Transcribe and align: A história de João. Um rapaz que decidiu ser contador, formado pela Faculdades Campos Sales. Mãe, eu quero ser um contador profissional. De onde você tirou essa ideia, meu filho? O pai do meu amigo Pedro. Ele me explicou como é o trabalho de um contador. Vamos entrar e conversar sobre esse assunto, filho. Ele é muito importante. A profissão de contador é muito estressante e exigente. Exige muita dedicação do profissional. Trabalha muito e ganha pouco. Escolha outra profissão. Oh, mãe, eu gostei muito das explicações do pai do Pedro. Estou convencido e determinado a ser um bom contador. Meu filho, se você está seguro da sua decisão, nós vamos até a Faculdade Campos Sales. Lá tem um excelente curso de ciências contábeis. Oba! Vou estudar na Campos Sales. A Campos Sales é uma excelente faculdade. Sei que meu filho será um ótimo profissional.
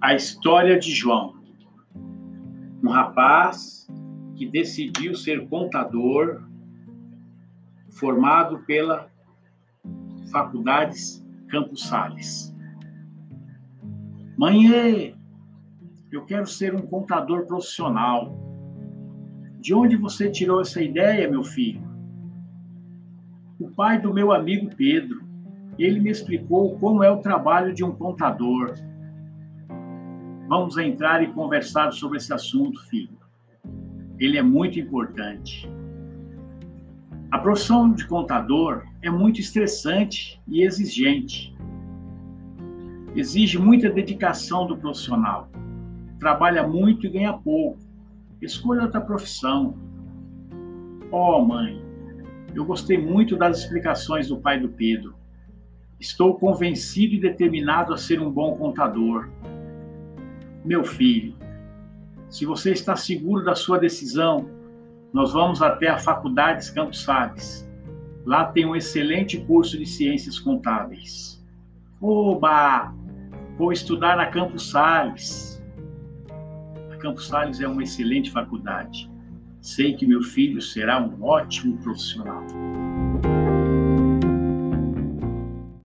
A 0.00 0.14
história 0.14 0.78
de 0.78 0.92
João. 0.92 1.34
Um 2.84 2.88
rapaz 2.88 3.88
que 4.36 4.46
decidiu 4.46 5.16
ser 5.16 5.48
contador, 5.48 6.44
formado 7.90 8.60
pela 8.60 9.10
Faculdades 10.30 11.26
Campos 11.48 11.82
Sales. 11.82 12.54
Mãe, 14.36 15.16
eu 16.12 16.24
quero 16.24 16.46
ser 16.46 16.76
um 16.76 16.82
contador 16.82 17.44
profissional. 17.44 18.38
De 19.58 19.74
onde 19.74 19.96
você 19.96 20.30
tirou 20.30 20.60
essa 20.60 20.80
ideia, 20.80 21.28
meu 21.28 21.42
filho? 21.42 21.82
O 23.58 23.68
pai 23.68 24.00
do 24.00 24.14
meu 24.14 24.30
amigo 24.30 24.70
Pedro. 24.76 25.26
Ele 25.76 25.98
me 25.98 26.10
explicou 26.10 26.78
como 26.78 27.02
é 27.02 27.10
o 27.10 27.20
trabalho 27.20 27.74
de 27.74 27.82
um 27.82 27.90
contador. 27.90 28.74
Vamos 30.48 30.78
entrar 30.78 31.22
e 31.22 31.26
conversar 31.26 31.92
sobre 31.92 32.16
esse 32.16 32.32
assunto, 32.32 32.82
filho. 32.84 33.18
Ele 34.18 34.38
é 34.38 34.42
muito 34.42 34.80
importante. 34.80 35.70
A 37.30 37.38
profissão 37.38 37.92
de 37.92 38.06
contador 38.06 38.82
é 39.02 39.10
muito 39.10 39.40
estressante 39.40 40.40
e 40.48 40.62
exigente. 40.62 41.54
Exige 43.14 43.58
muita 43.58 43.90
dedicação 43.90 44.66
do 44.66 44.74
profissional. 44.74 45.50
Trabalha 46.18 46.66
muito 46.66 47.04
e 47.04 47.10
ganha 47.10 47.34
pouco. 47.34 47.78
Escolha 48.40 48.84
outra 48.84 49.02
profissão. 49.02 49.76
Oh, 51.10 51.44
mãe, 51.44 51.78
eu 52.54 52.64
gostei 52.64 52.96
muito 52.96 53.36
das 53.36 53.58
explicações 53.58 54.28
do 54.28 54.38
pai 54.38 54.58
do 54.58 54.70
Pedro. 54.70 55.14
Estou 56.00 56.38
convencido 56.38 57.16
e 57.16 57.20
determinado 57.20 57.92
a 57.92 57.98
ser 57.98 58.18
um 58.18 58.30
bom 58.30 58.56
contador. 58.56 59.28
Meu 60.68 60.84
filho, 60.84 61.34
se 62.28 62.44
você 62.44 62.72
está 62.72 62.94
seguro 62.94 63.42
da 63.42 63.54
sua 63.54 63.78
decisão, 63.78 64.50
nós 65.14 65.32
vamos 65.32 65.62
até 65.62 65.88
a 65.88 65.96
Faculdade 65.96 66.70
Campos 66.74 67.02
Sales. 67.04 67.66
Lá 68.26 68.44
tem 68.44 68.66
um 68.66 68.76
excelente 68.76 69.38
curso 69.38 69.78
de 69.78 69.86
ciências 69.86 70.38
contábeis. 70.38 71.42
Oba! 71.98 72.94
Vou 73.56 73.72
estudar 73.72 74.18
na 74.18 74.26
Campos 74.26 74.68
Sales. 74.70 75.64
A 76.92 76.96
Campos 76.98 77.28
Sales 77.28 77.62
é 77.62 77.66
uma 77.66 77.82
excelente 77.82 78.30
faculdade. 78.30 79.10
Sei 79.62 79.94
que 79.94 80.06
meu 80.06 80.20
filho 80.20 80.60
será 80.60 81.02
um 81.02 81.24
ótimo 81.24 81.78
profissional. 81.78 82.44